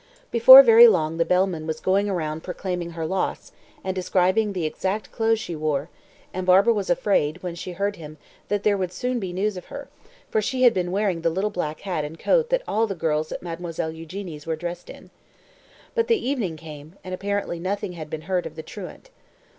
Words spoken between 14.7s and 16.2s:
in. But the